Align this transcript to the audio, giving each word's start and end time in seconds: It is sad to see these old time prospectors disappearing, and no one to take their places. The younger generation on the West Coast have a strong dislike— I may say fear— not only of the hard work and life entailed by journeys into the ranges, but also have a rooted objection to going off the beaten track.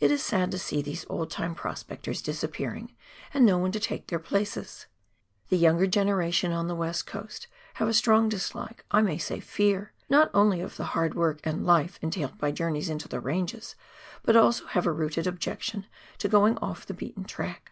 It 0.00 0.10
is 0.10 0.22
sad 0.22 0.50
to 0.50 0.58
see 0.58 0.82
these 0.82 1.06
old 1.08 1.30
time 1.30 1.54
prospectors 1.54 2.20
disappearing, 2.20 2.94
and 3.32 3.46
no 3.46 3.56
one 3.56 3.72
to 3.72 3.80
take 3.80 4.08
their 4.08 4.18
places. 4.18 4.84
The 5.48 5.56
younger 5.56 5.86
generation 5.86 6.52
on 6.52 6.68
the 6.68 6.74
West 6.74 7.06
Coast 7.06 7.46
have 7.76 7.88
a 7.88 7.94
strong 7.94 8.28
dislike— 8.28 8.84
I 8.90 9.00
may 9.00 9.16
say 9.16 9.40
fear— 9.40 9.94
not 10.10 10.30
only 10.34 10.60
of 10.60 10.76
the 10.76 10.84
hard 10.92 11.14
work 11.14 11.40
and 11.44 11.64
life 11.64 11.98
entailed 12.02 12.36
by 12.36 12.52
journeys 12.52 12.90
into 12.90 13.08
the 13.08 13.18
ranges, 13.18 13.76
but 14.22 14.36
also 14.36 14.66
have 14.66 14.84
a 14.86 14.92
rooted 14.92 15.26
objection 15.26 15.86
to 16.18 16.28
going 16.28 16.58
off 16.58 16.84
the 16.84 16.92
beaten 16.92 17.24
track. 17.24 17.70